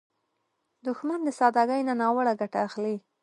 [0.85, 2.95] دښمن د سادګۍ نه ناوړه ګټه اخلي